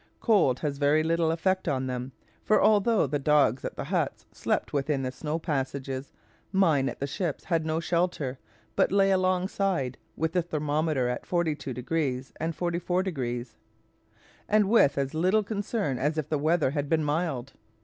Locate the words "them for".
1.85-2.59